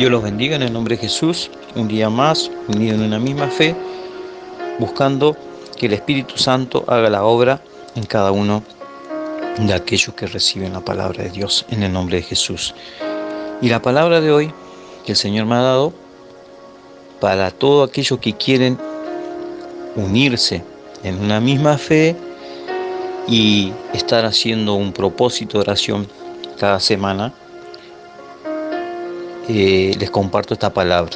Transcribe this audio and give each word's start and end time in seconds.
Dios 0.00 0.10
los 0.10 0.22
bendiga 0.22 0.56
en 0.56 0.62
el 0.62 0.72
nombre 0.72 0.96
de 0.96 1.02
Jesús, 1.02 1.50
un 1.76 1.86
día 1.86 2.08
más, 2.08 2.50
unido 2.68 2.94
en 2.94 3.02
una 3.02 3.18
misma 3.18 3.48
fe, 3.48 3.76
buscando 4.78 5.36
que 5.76 5.84
el 5.84 5.92
Espíritu 5.92 6.38
Santo 6.38 6.86
haga 6.88 7.10
la 7.10 7.24
obra 7.24 7.60
en 7.94 8.04
cada 8.04 8.32
uno 8.32 8.62
de 9.58 9.74
aquellos 9.74 10.14
que 10.14 10.26
reciben 10.26 10.72
la 10.72 10.80
palabra 10.80 11.24
de 11.24 11.28
Dios 11.28 11.66
en 11.68 11.82
el 11.82 11.92
nombre 11.92 12.16
de 12.16 12.22
Jesús. 12.22 12.74
Y 13.60 13.68
la 13.68 13.82
palabra 13.82 14.22
de 14.22 14.32
hoy 14.32 14.54
que 15.04 15.12
el 15.12 15.18
Señor 15.18 15.44
me 15.44 15.56
ha 15.56 15.60
dado 15.60 15.92
para 17.20 17.50
todos 17.50 17.86
aquellos 17.86 18.18
que 18.20 18.32
quieren 18.32 18.78
unirse 19.96 20.64
en 21.04 21.22
una 21.22 21.40
misma 21.42 21.76
fe 21.76 22.16
y 23.28 23.70
estar 23.92 24.24
haciendo 24.24 24.76
un 24.76 24.94
propósito 24.94 25.58
de 25.58 25.64
oración 25.64 26.08
cada 26.58 26.80
semana, 26.80 27.34
eh, 29.52 29.96
les 29.98 30.10
comparto 30.10 30.54
esta 30.54 30.72
palabra, 30.72 31.10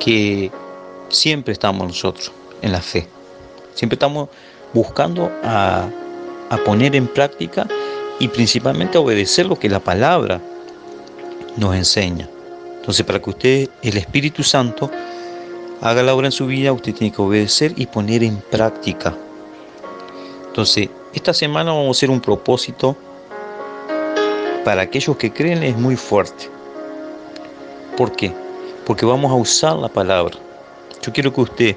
que 0.00 0.50
siempre 1.08 1.52
estamos 1.52 1.86
nosotros 1.86 2.32
en 2.62 2.72
la 2.72 2.80
fe, 2.80 3.06
siempre 3.74 3.94
estamos 3.94 4.28
buscando 4.74 5.30
a, 5.44 5.88
a 6.50 6.56
poner 6.64 6.96
en 6.96 7.06
práctica 7.06 7.68
y 8.18 8.26
principalmente 8.26 8.98
a 8.98 9.02
obedecer 9.02 9.46
lo 9.46 9.56
que 9.56 9.68
la 9.68 9.78
palabra 9.78 10.40
nos 11.56 11.76
enseña. 11.76 12.28
Entonces, 12.80 13.06
para 13.06 13.20
que 13.20 13.30
usted, 13.30 13.68
el 13.80 13.96
Espíritu 13.96 14.42
Santo, 14.42 14.90
haga 15.80 16.02
la 16.02 16.12
obra 16.12 16.26
en 16.26 16.32
su 16.32 16.46
vida, 16.46 16.72
usted 16.72 16.92
tiene 16.92 17.14
que 17.14 17.22
obedecer 17.22 17.72
y 17.76 17.86
poner 17.86 18.24
en 18.24 18.38
práctica. 18.38 19.14
Entonces, 20.48 20.88
esta 21.14 21.32
semana 21.32 21.70
vamos 21.70 21.86
a 21.86 21.90
hacer 21.92 22.10
un 22.10 22.20
propósito 22.20 22.96
para 24.64 24.82
aquellos 24.82 25.16
que 25.16 25.32
creen 25.32 25.62
es 25.62 25.76
muy 25.76 25.96
fuerte. 25.96 26.48
¿Por 27.96 28.12
qué? 28.12 28.32
Porque 28.86 29.04
vamos 29.04 29.30
a 29.30 29.34
usar 29.34 29.76
la 29.76 29.88
palabra. 29.88 30.36
Yo 31.02 31.12
quiero 31.12 31.32
que 31.32 31.40
usted, 31.40 31.76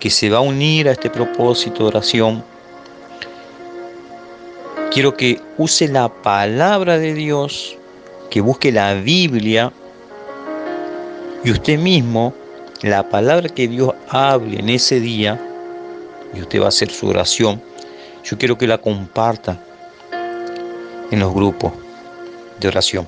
que 0.00 0.10
se 0.10 0.30
va 0.30 0.38
a 0.38 0.42
unir 0.42 0.88
a 0.88 0.92
este 0.92 1.10
propósito 1.10 1.82
de 1.82 1.88
oración, 1.88 2.42
quiero 4.90 5.16
que 5.16 5.40
use 5.58 5.88
la 5.88 6.08
palabra 6.08 6.98
de 6.98 7.14
Dios, 7.14 7.76
que 8.30 8.40
busque 8.40 8.72
la 8.72 8.94
Biblia 8.94 9.72
y 11.44 11.50
usted 11.50 11.78
mismo, 11.78 12.32
la 12.82 13.08
palabra 13.08 13.48
que 13.48 13.68
Dios 13.68 13.92
hable 14.08 14.58
en 14.58 14.70
ese 14.70 14.98
día, 14.98 15.38
y 16.34 16.40
usted 16.40 16.60
va 16.60 16.66
a 16.66 16.68
hacer 16.68 16.90
su 16.90 17.08
oración, 17.08 17.60
yo 18.24 18.38
quiero 18.38 18.56
que 18.56 18.66
la 18.66 18.78
comparta 18.78 19.60
en 21.10 21.20
los 21.20 21.34
grupos 21.34 21.72
de 22.62 22.68
oración, 22.68 23.06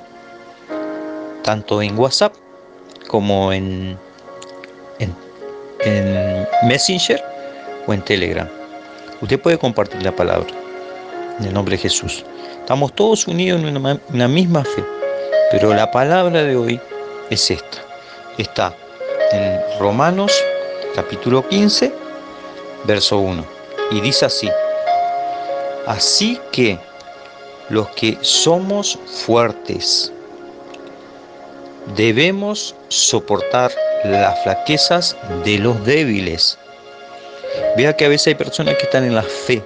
tanto 1.42 1.80
en 1.80 1.98
WhatsApp 1.98 2.34
como 3.06 3.52
en, 3.52 3.96
en, 4.98 5.14
Messenger 6.66 7.22
o 7.86 7.92
en 7.92 8.02
Telegram. 8.02 8.48
Usted 9.20 9.40
puede 9.40 9.58
compartir 9.58 10.02
la 10.02 10.12
palabra 10.12 10.48
en 11.38 11.46
el 11.46 11.54
nombre 11.54 11.76
de 11.76 11.82
Jesús. 11.82 12.24
Estamos 12.58 12.94
todos 12.94 13.26
unidos 13.26 13.62
en 13.62 13.76
una 13.76 14.28
misma 14.28 14.64
fe, 14.64 14.84
pero 15.50 15.74
la 15.74 15.90
palabra 15.90 16.42
de 16.42 16.56
hoy 16.56 16.80
es 17.30 17.50
esta. 17.50 17.78
Está 18.38 18.74
en 19.32 19.60
Romanos 19.78 20.32
capítulo 20.94 21.46
15, 21.48 21.92
verso 22.84 23.18
1. 23.18 23.44
Y 23.90 24.00
dice 24.00 24.24
así, 24.24 24.50
así 25.86 26.40
que 26.50 26.78
los 27.70 27.88
que 27.90 28.18
somos 28.20 28.98
fuertes. 29.06 30.12
Debemos 31.96 32.74
soportar 32.88 33.72
las 34.04 34.42
flaquezas 34.42 35.16
de 35.44 35.58
los 35.58 35.84
débiles. 35.84 36.58
Vea 37.76 37.96
que 37.96 38.04
a 38.04 38.08
veces 38.08 38.28
hay 38.28 38.34
personas 38.34 38.76
que 38.76 38.84
están 38.84 39.04
en 39.04 39.14
la 39.14 39.22
fe, 39.22 39.62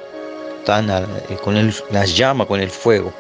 están 0.58 0.90
eh, 0.90 1.36
con 1.42 1.54
la 1.90 2.04
llama, 2.04 2.46
con 2.46 2.60
el 2.60 2.70
fuego. 2.70 3.12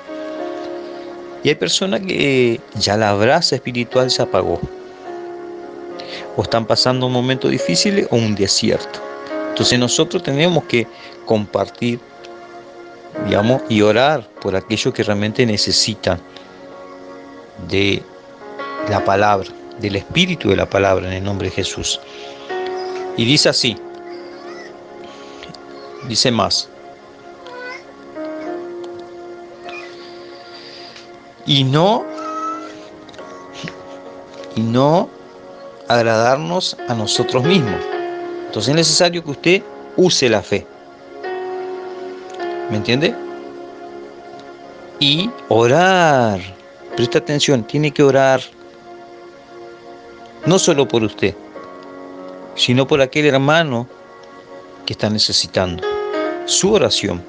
Y 1.42 1.48
hay 1.48 1.54
personas 1.54 2.00
que 2.00 2.60
ya 2.74 2.96
la 2.96 3.14
brasa 3.14 3.54
espiritual 3.56 4.10
se 4.10 4.22
apagó. 4.22 4.60
O 6.36 6.42
están 6.42 6.66
pasando 6.66 7.06
un 7.06 7.12
momento 7.12 7.48
difícil 7.48 8.06
o 8.10 8.16
un 8.16 8.34
desierto. 8.34 9.00
Entonces 9.50 9.78
nosotros 9.78 10.22
tenemos 10.22 10.64
que 10.64 10.86
compartir 11.24 12.00
y 13.68 13.82
orar 13.82 14.28
por 14.40 14.56
aquellos 14.56 14.94
que 14.94 15.02
realmente 15.02 15.44
necesitan 15.44 16.20
de 17.68 18.02
la 18.88 19.04
palabra, 19.04 19.48
del 19.80 19.96
espíritu 19.96 20.48
de 20.50 20.56
la 20.56 20.68
palabra 20.68 21.06
en 21.08 21.12
el 21.14 21.24
nombre 21.24 21.48
de 21.48 21.54
Jesús. 21.54 22.00
Y 23.16 23.24
dice 23.24 23.48
así, 23.48 23.76
dice 26.08 26.30
más, 26.30 26.68
y 31.46 31.64
no, 31.64 32.04
y 34.54 34.60
no 34.60 35.08
agradarnos 35.88 36.76
a 36.88 36.94
nosotros 36.94 37.44
mismos. 37.44 37.80
Entonces 38.46 38.70
es 38.70 38.76
necesario 38.76 39.24
que 39.24 39.30
usted 39.30 39.62
use 39.96 40.28
la 40.28 40.42
fe. 40.42 40.66
¿Me 42.70 42.76
entiende? 42.76 43.14
Y 45.00 45.30
orar. 45.48 46.40
Presta 46.96 47.18
atención, 47.18 47.64
tiene 47.64 47.92
que 47.92 48.02
orar. 48.02 48.40
No 50.44 50.58
solo 50.58 50.86
por 50.86 51.02
usted, 51.02 51.34
sino 52.54 52.86
por 52.86 53.00
aquel 53.00 53.26
hermano 53.26 53.86
que 54.84 54.92
está 54.92 55.08
necesitando. 55.08 55.82
Su 56.44 56.72
oración. 56.72 57.22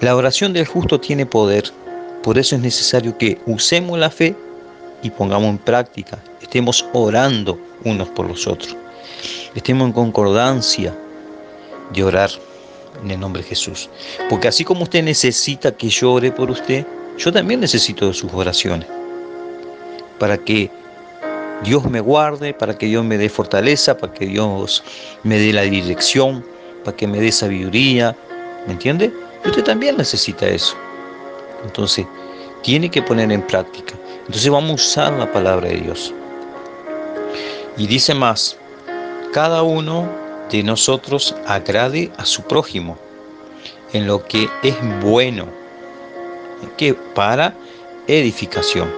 La 0.00 0.16
oración 0.16 0.52
del 0.52 0.66
justo 0.66 0.98
tiene 0.98 1.26
poder. 1.26 1.70
Por 2.22 2.38
eso 2.38 2.56
es 2.56 2.62
necesario 2.62 3.16
que 3.18 3.40
usemos 3.46 3.98
la 3.98 4.10
fe 4.10 4.34
y 5.02 5.10
pongamos 5.10 5.50
en 5.50 5.58
práctica. 5.58 6.18
Estemos 6.40 6.84
orando 6.92 7.58
unos 7.84 8.08
por 8.08 8.26
los 8.26 8.46
otros. 8.46 8.76
Estemos 9.54 9.86
en 9.86 9.92
concordancia 9.92 10.94
de 11.92 12.04
orar 12.04 12.30
en 13.02 13.10
el 13.10 13.20
nombre 13.20 13.42
de 13.42 13.48
Jesús. 13.48 13.88
Porque 14.28 14.48
así 14.48 14.64
como 14.64 14.84
usted 14.84 15.02
necesita 15.02 15.72
que 15.72 15.88
yo 15.88 16.12
ore 16.12 16.32
por 16.32 16.50
usted, 16.50 16.86
yo 17.18 17.32
también 17.32 17.60
necesito 17.60 18.08
de 18.08 18.14
sus 18.14 18.32
oraciones. 18.32 18.88
Para 20.18 20.38
que 20.38 20.70
Dios 21.64 21.84
me 21.84 22.00
guarde, 22.00 22.54
para 22.54 22.76
que 22.76 22.86
Dios 22.86 23.04
me 23.04 23.18
dé 23.18 23.28
fortaleza, 23.28 23.96
para 23.96 24.12
que 24.12 24.26
Dios 24.26 24.82
me 25.22 25.38
dé 25.38 25.52
la 25.52 25.62
dirección, 25.62 26.44
para 26.84 26.96
que 26.96 27.06
me 27.06 27.20
dé 27.20 27.32
sabiduría. 27.32 28.16
¿Me 28.66 28.74
entiende? 28.74 29.12
usted 29.44 29.64
también 29.64 29.96
necesita 29.96 30.46
eso. 30.46 30.76
Entonces, 31.64 32.06
tiene 32.62 32.90
que 32.90 33.02
poner 33.02 33.30
en 33.32 33.42
práctica. 33.42 33.94
Entonces 34.26 34.48
vamos 34.50 34.70
a 34.70 34.74
usar 34.74 35.12
la 35.14 35.32
palabra 35.32 35.68
de 35.68 35.76
Dios. 35.78 36.14
Y 37.76 37.86
dice 37.86 38.14
más, 38.14 38.56
cada 39.32 39.62
uno 39.62 40.08
de 40.50 40.62
nosotros 40.62 41.34
agrade 41.46 42.10
a 42.16 42.24
su 42.24 42.42
prójimo 42.42 42.98
en 43.92 44.06
lo 44.06 44.24
que 44.24 44.48
es 44.62 44.76
bueno, 45.00 45.46
que 46.76 46.94
para 46.94 47.54
edificación. 48.06 48.90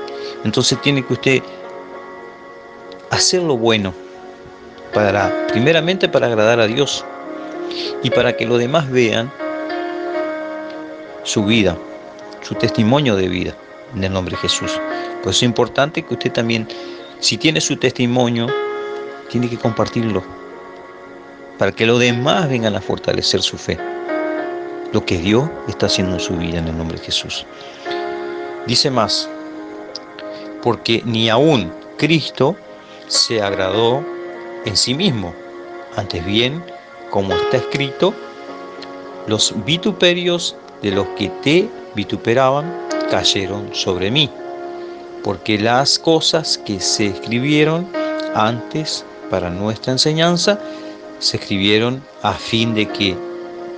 Entonces 0.44 0.80
tiene 0.82 1.04
que 1.04 1.12
usted 1.12 1.42
hacer 3.10 3.42
lo 3.42 3.56
bueno 3.56 3.94
para 4.92 5.46
primeramente 5.48 6.08
para 6.08 6.26
agradar 6.26 6.60
a 6.60 6.66
Dios 6.66 7.04
y 8.02 8.10
para 8.10 8.36
que 8.36 8.46
los 8.46 8.58
demás 8.58 8.90
vean 8.90 9.30
su 11.24 11.44
vida, 11.44 11.76
su 12.42 12.54
testimonio 12.54 13.16
de 13.16 13.28
vida 13.28 13.54
en 13.94 14.04
el 14.04 14.12
nombre 14.12 14.36
de 14.36 14.42
Jesús. 14.42 14.72
Por 15.22 15.30
eso 15.30 15.38
es 15.38 15.42
importante 15.42 16.02
que 16.02 16.14
usted 16.14 16.32
también, 16.32 16.68
si 17.18 17.38
tiene 17.38 17.60
su 17.60 17.76
testimonio, 17.76 18.46
tiene 19.30 19.48
que 19.48 19.56
compartirlo 19.56 20.22
para 21.58 21.72
que 21.72 21.86
los 21.86 22.00
demás 22.00 22.48
vengan 22.48 22.74
a 22.76 22.80
fortalecer 22.80 23.42
su 23.42 23.56
fe. 23.56 23.78
Lo 24.92 25.04
que 25.04 25.18
Dios 25.18 25.48
está 25.68 25.86
haciendo 25.86 26.14
en 26.14 26.20
su 26.20 26.36
vida 26.36 26.58
en 26.58 26.68
el 26.68 26.76
nombre 26.76 26.98
de 26.98 27.04
Jesús. 27.04 27.46
Dice 28.66 28.90
más, 28.90 29.28
porque 30.62 31.02
ni 31.04 31.28
aún 31.28 31.72
Cristo 31.98 32.56
se 33.08 33.42
agradó 33.42 34.04
en 34.64 34.76
sí 34.76 34.94
mismo, 34.94 35.34
antes 35.96 36.24
bien, 36.24 36.64
como 37.10 37.34
está 37.34 37.58
escrito, 37.58 38.14
los 39.26 39.52
vituperios 39.64 40.56
de 40.82 40.90
los 40.90 41.06
que 41.08 41.28
te 41.42 41.68
vituperaban 41.94 42.64
cayeron 43.10 43.74
sobre 43.74 44.10
mí, 44.10 44.30
porque 45.22 45.58
las 45.58 45.98
cosas 45.98 46.58
que 46.58 46.80
se 46.80 47.06
escribieron 47.06 47.88
antes 48.34 49.04
para 49.30 49.50
nuestra 49.50 49.92
enseñanza 49.92 50.58
se 51.24 51.38
escribieron 51.38 52.02
a 52.22 52.34
fin 52.34 52.74
de 52.74 52.86
que 52.86 53.16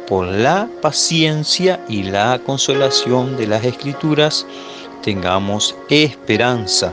por 0.08 0.26
la 0.26 0.68
paciencia 0.82 1.80
y 1.88 2.02
la 2.02 2.40
consolación 2.44 3.36
de 3.36 3.46
las 3.46 3.64
escrituras 3.64 4.44
tengamos 5.02 5.76
esperanza. 5.88 6.92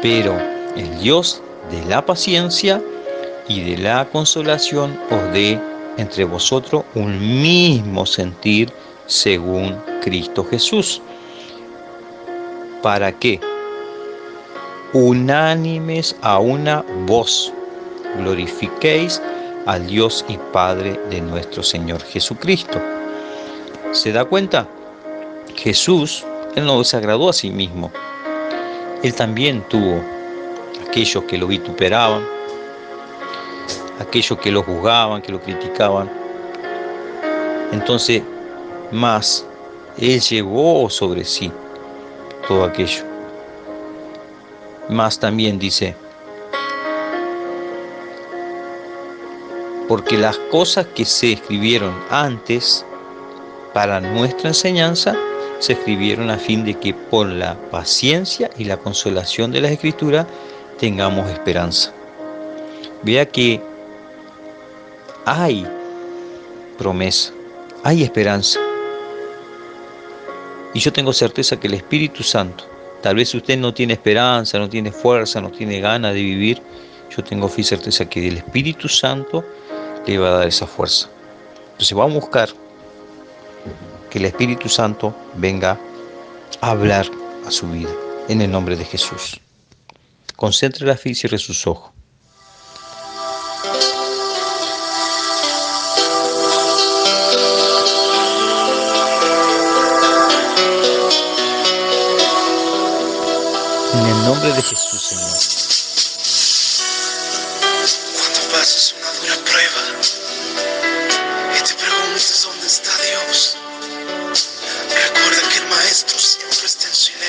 Pero 0.00 0.38
el 0.74 0.98
Dios 1.00 1.42
de 1.70 1.84
la 1.84 2.04
paciencia 2.06 2.82
y 3.46 3.60
de 3.60 3.76
la 3.76 4.08
consolación 4.10 4.98
os 5.10 5.32
dé 5.34 5.60
entre 5.98 6.24
vosotros 6.24 6.84
un 6.94 7.42
mismo 7.42 8.06
sentir 8.06 8.72
según 9.06 9.76
Cristo 10.02 10.46
Jesús. 10.48 11.02
¿Para 12.82 13.12
qué? 13.12 13.38
Unánimes 14.94 16.16
a 16.22 16.38
una 16.38 16.82
voz, 17.06 17.52
glorifiquéis 18.18 19.20
al 19.66 19.86
Dios 19.86 20.24
y 20.28 20.38
Padre 20.52 20.98
de 21.10 21.20
nuestro 21.20 21.62
Señor 21.62 22.02
Jesucristo. 22.02 22.80
¿Se 23.92 24.12
da 24.12 24.24
cuenta? 24.24 24.66
Jesús, 25.56 26.24
Él 26.54 26.64
no 26.64 26.82
se 26.84 26.96
agradó 26.96 27.28
a 27.28 27.32
sí 27.32 27.50
mismo. 27.50 27.90
Él 29.02 29.14
también 29.14 29.62
tuvo 29.68 30.00
aquellos 30.86 31.24
que 31.24 31.38
lo 31.38 31.46
vituperaban, 31.46 32.22
aquellos 33.98 34.38
que 34.38 34.50
lo 34.50 34.62
juzgaban, 34.62 35.22
que 35.22 35.32
lo 35.32 35.40
criticaban. 35.40 36.10
Entonces, 37.72 38.22
más, 38.90 39.44
Él 39.96 40.20
llevó 40.20 40.88
sobre 40.90 41.24
sí 41.24 41.52
todo 42.48 42.64
aquello. 42.64 43.04
Más 44.88 45.18
también 45.18 45.58
dice, 45.58 45.94
porque 49.90 50.16
las 50.16 50.38
cosas 50.52 50.86
que 50.94 51.04
se 51.04 51.32
escribieron 51.32 51.92
antes 52.10 52.86
para 53.74 54.00
nuestra 54.00 54.50
enseñanza 54.50 55.16
se 55.58 55.72
escribieron 55.72 56.30
a 56.30 56.38
fin 56.38 56.64
de 56.64 56.74
que 56.74 56.94
por 56.94 57.26
la 57.26 57.56
paciencia 57.72 58.52
y 58.56 58.66
la 58.66 58.76
consolación 58.76 59.50
de 59.50 59.60
la 59.60 59.68
escritura 59.68 60.28
tengamos 60.78 61.28
esperanza. 61.28 61.92
Vea 63.02 63.26
que 63.26 63.60
hay 65.24 65.66
promesa, 66.78 67.32
hay 67.82 68.04
esperanza. 68.04 68.60
Y 70.72 70.78
yo 70.78 70.92
tengo 70.92 71.12
certeza 71.12 71.58
que 71.58 71.66
el 71.66 71.74
Espíritu 71.74 72.22
Santo, 72.22 72.62
tal 73.02 73.16
vez 73.16 73.34
usted 73.34 73.58
no 73.58 73.74
tiene 73.74 73.94
esperanza, 73.94 74.56
no 74.60 74.68
tiene 74.68 74.92
fuerza, 74.92 75.40
no 75.40 75.50
tiene 75.50 75.80
ganas 75.80 76.14
de 76.14 76.22
vivir, 76.22 76.62
yo 77.10 77.24
tengo 77.24 77.48
fe 77.48 77.64
certeza 77.64 78.08
que 78.08 78.28
el 78.28 78.36
Espíritu 78.36 78.88
Santo 78.88 79.44
le 80.06 80.18
va 80.18 80.28
a 80.28 80.38
dar 80.38 80.48
esa 80.48 80.66
fuerza. 80.66 81.08
Entonces 81.72 81.96
vamos 81.96 82.16
a 82.16 82.20
buscar 82.20 82.48
que 84.10 84.18
el 84.18 84.24
Espíritu 84.24 84.68
Santo 84.68 85.14
venga 85.34 85.78
a 86.60 86.70
hablar 86.70 87.06
a 87.46 87.50
su 87.50 87.68
vida 87.70 87.90
en 88.28 88.42
el 88.42 88.50
nombre 88.50 88.76
de 88.76 88.84
Jesús. 88.84 89.40
Concentre 90.36 90.86
la 90.86 90.96
fe 90.96 91.10
y 91.10 91.14
cierre 91.14 91.38
sus 91.38 91.66
ojos. 91.66 91.92
En 103.92 104.06
el 104.06 104.24
nombre 104.24 104.52
de 104.52 104.62
Jesús, 104.62 105.02
Señor. 105.02 105.79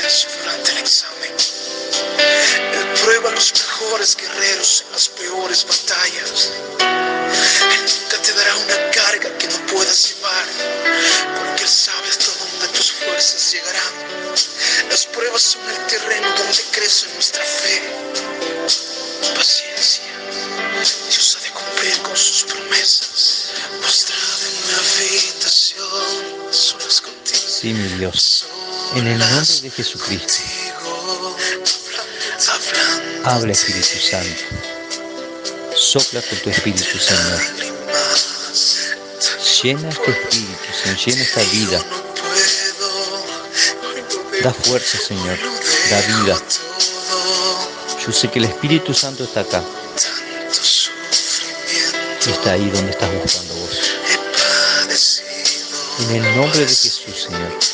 Durante 0.02 0.72
el 0.72 0.78
examen. 0.80 1.32
Él 2.74 3.02
prueba 3.04 3.30
a 3.30 3.34
los 3.34 3.54
mejores 3.54 4.18
guerreros 4.18 4.84
en 4.88 4.92
las 4.94 5.10
peores 5.10 5.66
batallas. 5.68 6.50
Él 6.80 7.86
nunca 7.86 8.18
te 8.18 8.34
dará 8.34 8.56
una 8.56 8.92
carga 8.92 9.38
que 9.38 9.48
no 9.48 9.66
puedas 9.68 10.10
llevar, 10.10 10.46
porque 11.38 11.64
Él 11.64 11.70
sabe 11.70 12.08
hasta 12.10 12.32
dónde 12.40 12.68
tus 12.70 12.92
fuerzas 12.94 13.52
llegarán. 13.52 13.94
Las 14.90 15.06
pruebas 15.06 15.42
son 15.44 15.70
el 15.70 15.86
terreno 15.86 16.28
donde 16.36 16.64
crece 16.72 17.08
nuestra 17.14 17.44
fe. 17.46 17.82
Paciencia. 19.36 20.04
Dios 21.10 21.38
ha 21.38 21.44
de 21.44 21.50
cumplir 21.52 22.02
con 22.02 22.18
sus 22.18 22.44
promesas. 22.46 23.52
Postrada 23.84 24.48
en 24.48 24.64
una 24.64 24.78
habitación, 24.80 26.54
solas 26.54 27.02
contigo. 27.02 27.38
Sí, 27.48 27.74
mi 27.74 27.88
Dios. 28.00 28.41
En 28.94 29.08
el 29.08 29.20
nombre 29.20 29.62
de 29.62 29.72
Jesucristo. 29.72 30.34
Habla 33.24 33.54
Espíritu 33.54 33.98
Santo. 34.00 34.42
Sopla 35.76 36.22
con 36.22 36.38
tu 36.40 36.50
Espíritu, 36.50 37.00
Señor. 37.00 37.42
Llena 39.64 39.90
este 39.90 40.12
Espíritu, 40.12 40.74
Señor. 40.84 40.98
Llena 41.06 41.22
esta 41.22 41.42
vida. 41.44 41.86
Da 44.44 44.54
fuerza, 44.54 44.98
Señor. 44.98 45.40
Da 45.90 46.02
vida. 46.02 46.42
Yo 48.06 48.12
sé 48.12 48.30
que 48.30 48.40
el 48.40 48.46
Espíritu 48.46 48.94
Santo 48.94 49.24
está 49.24 49.42
acá. 49.42 49.64
Está 52.28 52.52
ahí 52.52 52.70
donde 52.70 52.92
estás 52.92 53.14
buscando 53.14 53.54
vos. 53.56 53.94
En 56.00 56.16
el 56.16 56.36
nombre 56.36 56.60
de 56.60 56.68
Jesús, 56.68 57.28
Señor. 57.28 57.71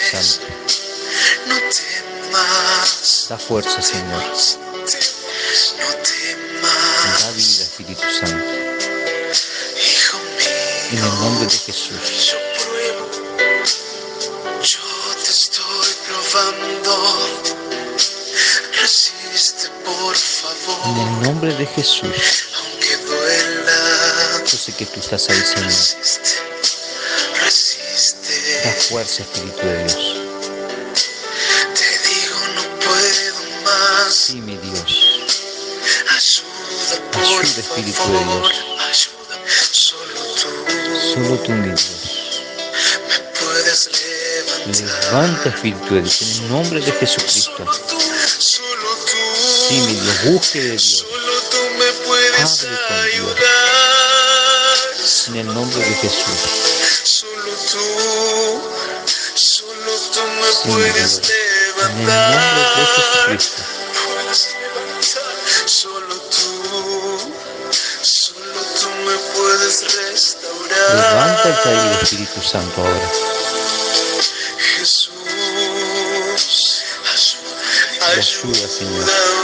Santo. 0.00 0.46
no 1.46 1.56
temas, 1.56 3.26
Da 3.28 3.38
fuerza, 3.38 3.80
Señor. 3.82 4.22
no 4.22 5.86
Da 7.20 7.30
vida, 7.32 7.62
Espíritu 7.64 8.02
Santo. 8.20 8.44
En 10.92 10.98
el 10.98 11.04
nombre 11.20 11.46
de 11.46 11.58
Jesús. 11.58 12.34
Yo 14.62 15.14
te 15.24 15.30
estoy 15.30 15.90
probando. 16.06 16.94
Resiste, 18.80 19.68
por 19.84 20.14
En 20.14 20.20
favor, 20.20 20.98
el 21.08 21.22
nombre 21.22 21.54
de 21.54 21.66
Jesús. 21.66 22.48
aunque 22.58 22.96
duela. 22.98 24.42
Yo 24.44 24.56
sé 24.58 24.72
que 24.72 24.86
tú 24.86 25.00
estás 25.00 25.28
ahí, 25.28 25.42
Señor. 25.42 25.72
Fuerza, 28.72 29.22
Espíritu 29.22 29.60
de 29.66 29.78
Dios. 29.84 29.94
Te 31.74 31.98
digo, 32.08 32.38
no 32.54 32.62
puedo 32.80 33.62
más. 33.64 34.14
Sí, 34.14 34.40
mi 34.40 34.56
Dios. 34.56 34.84
Ayuda, 36.08 37.10
por 37.12 37.22
Ayuda, 37.22 37.60
Espíritu 37.60 38.12
de. 38.12 38.18
Dios. 38.24 38.52
Ayuda, 38.78 39.36
solo 39.72 40.20
tú 40.34 40.48
Solo 41.14 41.36
tú, 41.42 41.52
mi 41.52 41.68
Dios. 41.68 41.84
me 43.08 43.18
puedes 43.40 43.90
levantar. 43.92 44.76
Levanta, 45.12 45.48
Espíritu 45.48 45.94
de 45.94 46.00
Dios. 46.02 46.22
En 46.22 46.28
el 46.44 46.48
nombre 46.50 46.80
de 46.80 46.92
Jesucristo. 46.92 47.52
Solo 47.56 47.78
tú, 47.88 48.00
solo 48.38 48.90
tú. 49.06 49.16
Sí, 49.68 49.74
mi 49.80 49.94
Dios. 49.94 50.24
Busque 50.24 50.60
de 50.60 50.68
Dios. 50.70 51.04
Solo 51.08 51.32
tú 51.50 51.58
me 51.78 51.92
puedes 52.06 52.40
Hable 52.40 52.78
con 52.88 53.02
Dios. 53.04 53.14
ayudar. 53.14 53.46
En 55.28 55.36
el 55.36 55.46
nombre 55.54 55.78
de 55.78 55.94
Jesús. 55.96 56.40
Solo 57.04 57.52
tú, 57.72 57.78
puedes 60.64 61.20
levantar. 61.28 62.30
nombre 62.34 62.62
de 62.76 62.86
Jesucristo. 62.86 63.62
Puedes 64.06 64.40
levantar. 64.54 65.34
Solo 65.66 66.14
tú, 66.16 67.32
solo 68.02 68.60
tú 68.80 68.88
me 69.04 69.16
puedes 69.34 69.76
restaurar. 69.96 70.94
Levanta 70.94 71.48
el 71.48 71.56
caído, 71.62 72.00
Espíritu 72.02 72.40
Santo, 72.42 72.80
ahora. 72.80 73.10
Jesús, 74.78 75.12
ayuda, 77.12 78.08
ayuda, 78.16 78.68
Señor. 78.68 79.35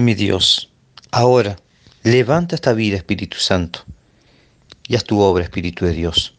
Mi 0.00 0.14
Dios. 0.14 0.70
Ahora, 1.10 1.56
levanta 2.04 2.54
esta 2.54 2.72
vida, 2.72 2.96
Espíritu 2.96 3.38
Santo. 3.38 3.80
Y 4.86 4.94
haz 4.94 5.04
tu 5.04 5.20
obra, 5.20 5.42
Espíritu 5.42 5.84
de 5.86 5.92
Dios. 5.92 6.34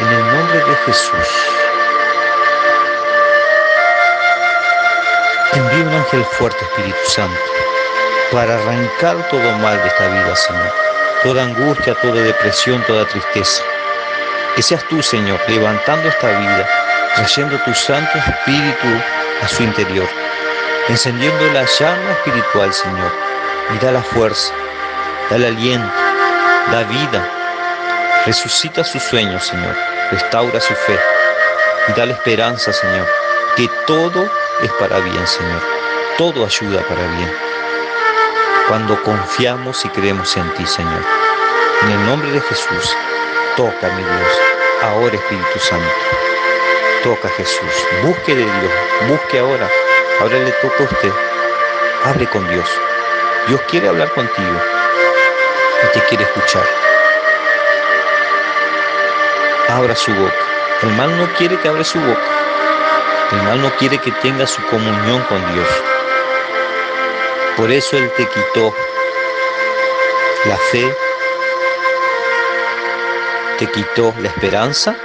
En 0.00 0.08
el 0.08 0.20
nombre 0.20 0.58
de 0.58 0.74
Jesús. 0.84 1.28
Envía 5.54 5.84
un 5.84 5.94
ángel 5.94 6.24
fuerte, 6.24 6.58
Espíritu 6.62 6.98
Santo, 7.08 7.40
para 8.30 8.54
arrancar 8.58 9.28
todo 9.30 9.52
mal 9.58 9.76
de 9.78 9.88
esta 9.88 10.08
vida, 10.08 10.36
Señor. 10.36 10.72
toda 11.22 11.44
angustia, 11.44 11.94
toda 11.94 12.22
depresión, 12.22 12.84
toda 12.86 13.06
tristeza. 13.06 13.62
Que 14.54 14.62
seas 14.62 14.86
tú, 14.88 15.02
Señor, 15.02 15.40
levantando 15.48 16.08
esta 16.08 16.38
vida, 16.38 16.68
trayendo 17.16 17.58
tu 17.64 17.74
Santo 17.74 18.18
Espíritu 18.18 18.88
a 19.42 19.48
su 19.48 19.62
interior, 19.62 20.08
encendiendo 20.88 21.44
la 21.52 21.64
llama 21.64 22.12
espiritual, 22.12 22.72
Señor, 22.72 23.12
y 23.74 23.84
da 23.84 23.92
la 23.92 24.02
fuerza, 24.02 24.52
da 25.30 25.36
el 25.36 25.44
aliento, 25.44 25.92
da 26.72 26.82
vida, 26.84 27.28
resucita 28.24 28.82
sus 28.84 29.02
sueños, 29.02 29.46
Señor, 29.46 29.74
restaura 30.10 30.60
su 30.60 30.74
fe 30.74 30.98
y 31.88 31.92
da 31.92 32.06
la 32.06 32.12
esperanza, 32.12 32.72
Señor, 32.72 33.06
que 33.56 33.68
todo 33.86 34.30
es 34.62 34.72
para 34.72 34.98
bien, 34.98 35.26
Señor, 35.26 35.62
todo 36.16 36.46
ayuda 36.46 36.80
para 36.82 37.06
bien. 37.16 37.32
Cuando 38.68 39.02
confiamos 39.02 39.84
y 39.84 39.88
creemos 39.88 40.36
en 40.36 40.52
ti, 40.54 40.66
Señor. 40.66 41.02
En 41.82 41.90
el 41.90 42.06
nombre 42.06 42.30
de 42.30 42.40
Jesús, 42.40 42.96
toca, 43.56 43.88
mi 43.88 44.02
Dios, 44.02 44.40
ahora 44.82 45.14
Espíritu 45.14 45.58
Santo. 45.58 45.86
Toca 47.02 47.28
Jesús, 47.30 47.72
busque 48.02 48.34
de 48.34 48.42
Dios, 48.42 48.72
busque 49.08 49.38
ahora. 49.38 49.68
Ahora 50.20 50.38
le 50.38 50.50
toca 50.52 50.82
a 50.82 50.82
usted. 50.82 51.12
Hable 52.04 52.26
con 52.26 52.48
Dios. 52.48 52.68
Dios 53.46 53.60
quiere 53.70 53.88
hablar 53.88 54.12
contigo 54.14 54.60
y 55.82 55.92
te 55.92 56.04
quiere 56.06 56.24
escuchar. 56.24 56.66
Abra 59.68 59.94
su 59.94 60.12
boca. 60.12 60.34
El 60.82 60.90
mal 60.90 61.16
no 61.16 61.32
quiere 61.34 61.58
que 61.58 61.68
abra 61.68 61.84
su 61.84 62.00
boca. 62.00 62.20
El 63.30 63.42
mal 63.42 63.62
no 63.62 63.70
quiere 63.76 63.98
que 63.98 64.10
tenga 64.12 64.46
su 64.46 64.62
comunión 64.66 65.22
con 65.28 65.54
Dios. 65.54 65.68
Por 67.56 67.70
eso 67.70 67.96
Él 67.96 68.10
te 68.16 68.26
quitó 68.26 68.74
la 70.46 70.56
fe, 70.70 70.96
te 73.58 73.66
quitó 73.66 74.14
la 74.20 74.28
esperanza, 74.28 74.96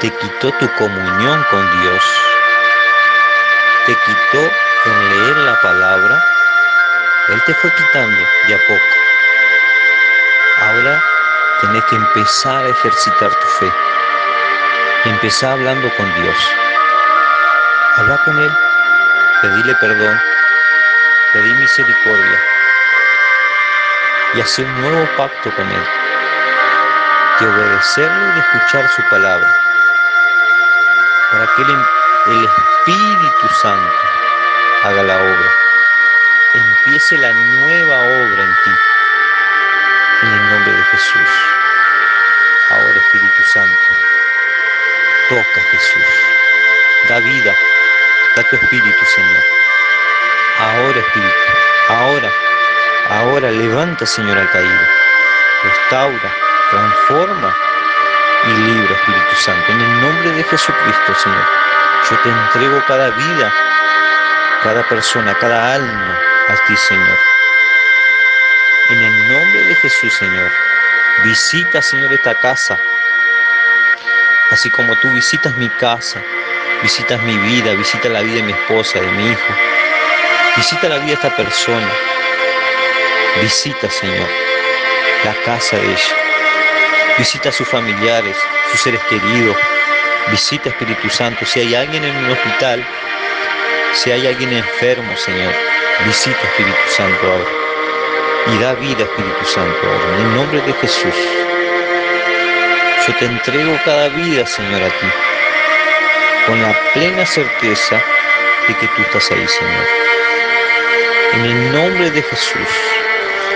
te 0.00 0.10
quitó 0.10 0.52
tu 0.52 0.68
comunión 0.74 1.44
con 1.50 1.82
Dios, 1.82 2.02
te 3.86 3.94
quitó 3.94 4.50
en 4.86 5.10
leer 5.10 5.36
la 5.36 5.60
palabra, 5.60 6.20
Él 7.28 7.40
te 7.46 7.54
fue 7.54 7.72
quitando 7.72 8.18
de 8.48 8.54
a 8.54 8.58
poco. 8.66 8.82
Ahora 10.60 11.02
tenés 11.60 11.84
que 11.84 11.94
empezar 11.94 12.64
a 12.64 12.68
ejercitar 12.68 13.30
tu 13.30 13.46
fe, 13.60 13.72
empezar 15.04 15.52
hablando 15.52 15.88
con 15.96 16.14
Dios, 16.20 16.36
habla 17.96 18.18
con 18.24 18.36
Él, 18.40 18.50
pedirle 19.42 19.74
perdón, 19.76 20.20
pedir 21.32 21.54
misericordia. 21.54 22.40
Y 24.34 24.40
hacer 24.40 24.66
un 24.66 24.80
nuevo 24.80 25.08
pacto 25.16 25.50
con 25.54 25.70
Él. 25.70 25.86
De 27.38 27.46
obedecerle 27.46 28.28
y 28.28 28.32
de 28.32 28.40
escuchar 28.40 28.88
su 28.88 29.02
palabra, 29.08 29.56
para 31.30 31.46
que 31.54 31.64
el, 32.28 32.44
Espíritu 32.44 33.48
Santo 33.60 33.92
haga 34.84 35.02
la 35.02 35.16
obra, 35.16 35.54
empiece 36.54 37.18
la 37.18 37.32
nueva 37.32 37.96
obra 37.96 38.42
en 38.42 38.54
ti, 38.64 38.70
en 40.22 40.32
el 40.32 40.50
nombre 40.50 40.72
de 40.72 40.82
Jesús. 40.84 41.30
Ahora 42.70 42.96
Espíritu 42.96 43.42
Santo, 43.52 43.88
toca 45.28 45.60
Jesús, 45.70 46.02
da 47.08 47.18
vida, 47.20 47.54
da 48.36 48.42
tu 48.44 48.56
Espíritu 48.56 49.04
Señor. 49.04 49.42
Ahora 50.58 50.98
Espíritu, 50.98 51.34
ahora, 51.88 52.30
ahora 53.10 53.50
levanta 53.50 54.06
Señor 54.06 54.38
al 54.38 54.50
caído, 54.50 54.86
restaura, 55.64 56.34
transforma 56.70 57.56
y 58.44 58.50
libra, 58.50 58.94
Espíritu 58.94 59.36
Santo. 59.36 59.72
En 59.72 59.80
el 59.80 60.00
nombre 60.00 60.30
de 60.32 60.44
Jesucristo, 60.44 61.14
Señor, 61.14 61.46
yo 62.10 62.16
te 62.20 62.28
entrego 62.28 62.84
cada 62.86 63.10
vida, 63.10 63.52
cada 64.62 64.88
persona, 64.88 65.36
cada 65.38 65.74
alma 65.74 66.18
a 66.48 66.66
ti, 66.66 66.76
Señor. 66.76 67.18
En 68.90 69.02
el 69.02 69.28
nombre 69.32 69.64
de 69.64 69.74
Jesús, 69.74 70.14
Señor, 70.14 70.50
visita, 71.24 71.82
Señor, 71.82 72.12
esta 72.12 72.34
casa. 72.36 72.78
Así 74.52 74.70
como 74.70 74.94
tú 75.00 75.08
visitas 75.08 75.56
mi 75.56 75.68
casa, 75.80 76.22
visitas 76.82 77.20
mi 77.22 77.36
vida, 77.38 77.72
visita 77.72 78.08
la 78.08 78.20
vida 78.20 78.36
de 78.36 78.42
mi 78.44 78.52
esposa, 78.52 79.00
de 79.00 79.10
mi 79.10 79.30
hijo. 79.32 79.54
Visita 80.56 80.88
la 80.88 80.98
vida 80.98 81.06
de 81.06 81.12
esta 81.14 81.34
persona. 81.34 81.90
Visita, 83.42 83.90
Señor, 83.90 84.28
la 85.24 85.34
casa 85.44 85.76
de 85.76 85.86
ella. 85.86 86.16
Visita 87.18 87.48
a 87.48 87.52
sus 87.52 87.66
familiares, 87.66 88.36
sus 88.70 88.80
seres 88.80 89.02
queridos. 89.08 89.56
Visita 90.30 90.68
Espíritu 90.68 91.08
Santo. 91.08 91.44
Si 91.46 91.60
hay 91.60 91.74
alguien 91.74 92.04
en 92.04 92.16
un 92.16 92.30
hospital, 92.30 92.84
si 93.92 94.10
hay 94.10 94.26
alguien 94.26 94.52
enfermo, 94.52 95.16
Señor, 95.16 95.52
visita 96.06 96.38
Espíritu 96.42 96.88
Santo 96.88 97.20
ahora. 97.26 97.44
Y 98.46 98.58
da 98.62 98.74
vida 98.74 99.04
Espíritu 99.04 99.44
Santo 99.44 99.78
ahora. 99.82 100.16
En 100.16 100.26
el 100.26 100.34
nombre 100.34 100.60
de 100.62 100.72
Jesús. 100.74 101.14
Yo 103.06 103.14
te 103.16 103.24
entrego 103.24 103.78
cada 103.84 104.08
vida, 104.08 104.46
Señor, 104.46 104.82
a 104.82 104.88
ti. 104.88 105.06
Con 106.46 106.60
la 106.62 106.74
plena 106.92 107.24
certeza 107.24 108.02
de 108.66 108.74
que 108.74 108.86
tú 108.88 109.02
estás 109.02 109.30
ahí, 109.30 109.46
Señor. 109.46 109.86
En 111.34 111.44
el 111.44 111.72
nombre 111.72 112.10
de 112.10 112.22
Jesús. 112.22 112.68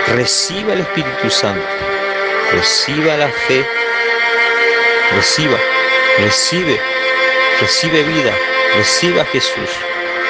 Reciba 0.09 0.73
el 0.73 0.81
Espíritu 0.81 1.31
Santo 1.31 1.67
reciba 2.53 3.17
la 3.17 3.29
fe, 3.29 3.65
reciba, 5.15 5.57
recibe, 6.19 6.81
recibe 7.61 8.03
vida, 8.03 8.33
reciba 8.77 9.23
a 9.23 9.27
Jesús. 9.27 9.71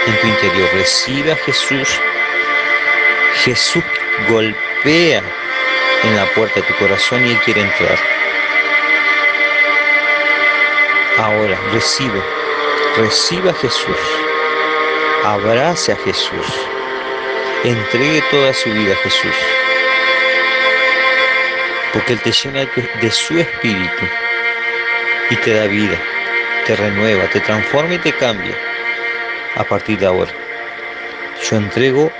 En 0.06 0.16
tu 0.20 0.26
interior, 0.26 0.68
recibe 0.74 1.32
a 1.32 1.36
Jesús. 1.36 1.88
Jesús 3.44 3.84
golpea 4.28 5.22
en 6.02 6.16
la 6.16 6.26
puerta 6.34 6.60
de 6.60 6.66
tu 6.66 6.74
corazón 6.76 7.26
y 7.26 7.30
Él 7.30 7.38
quiere 7.40 7.60
entrar. 7.60 7.98
Ahora, 11.18 11.58
recibe, 11.72 12.22
reciba 12.96 13.50
a 13.50 13.54
Jesús, 13.54 13.98
abrace 15.24 15.92
a 15.92 15.96
Jesús, 15.96 16.46
entregue 17.62 18.22
toda 18.30 18.54
su 18.54 18.70
vida 18.72 18.94
a 18.94 18.96
Jesús. 18.96 19.36
Porque 21.92 22.14
Él 22.14 22.20
te 22.20 22.32
llena 22.32 22.66
de 23.00 23.10
su 23.10 23.38
espíritu 23.38 24.06
y 25.30 25.36
te 25.36 25.54
da 25.54 25.66
vida, 25.66 25.98
te 26.66 26.76
renueva, 26.76 27.28
te 27.30 27.40
transforma 27.40 27.94
y 27.94 27.98
te 27.98 28.12
cambia 28.12 28.54
a 29.56 29.64
partir 29.64 29.98
de 29.98 30.06
ahora. 30.06 30.32
Yo 31.48 31.56
entrego 31.56 32.10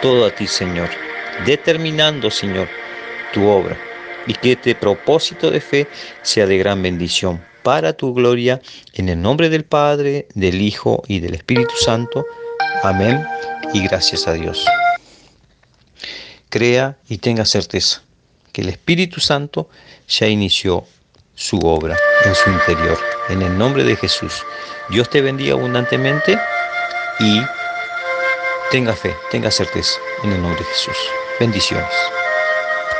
todo 0.00 0.26
a 0.26 0.30
ti, 0.30 0.46
Señor, 0.46 0.90
determinando, 1.46 2.30
Señor, 2.30 2.68
tu 3.32 3.46
obra 3.46 3.76
y 4.26 4.34
que 4.34 4.52
este 4.52 4.74
propósito 4.74 5.50
de 5.50 5.60
fe 5.60 5.88
sea 6.22 6.46
de 6.46 6.58
gran 6.58 6.82
bendición 6.82 7.40
para 7.62 7.92
tu 7.92 8.12
gloria, 8.12 8.60
en 8.94 9.08
el 9.08 9.22
nombre 9.22 9.48
del 9.48 9.64
Padre, 9.64 10.26
del 10.34 10.60
Hijo 10.60 11.02
y 11.06 11.20
del 11.20 11.34
Espíritu 11.34 11.74
Santo. 11.76 12.26
Amén 12.82 13.24
y 13.72 13.82
gracias 13.84 14.26
a 14.26 14.32
Dios. 14.32 14.64
Crea 16.48 16.98
y 17.08 17.18
tenga 17.18 17.44
certeza 17.44 18.02
que 18.52 18.62
el 18.62 18.68
Espíritu 18.68 19.20
Santo 19.20 19.70
ya 20.08 20.26
inició 20.26 20.84
su 21.34 21.58
obra 21.60 21.96
en 22.24 22.34
su 22.34 22.50
interior. 22.50 22.98
En 23.28 23.42
el 23.42 23.56
nombre 23.56 23.84
de 23.84 23.96
Jesús. 23.96 24.44
Dios 24.88 25.08
te 25.08 25.20
bendiga 25.20 25.54
abundantemente 25.54 26.38
y 27.20 27.40
tenga 28.70 28.94
fe, 28.94 29.16
tenga 29.30 29.50
certeza 29.50 29.98
en 30.22 30.32
el 30.32 30.42
nombre 30.42 30.60
de 30.60 30.66
Jesús. 30.66 30.96
Bendiciones. 31.38 32.21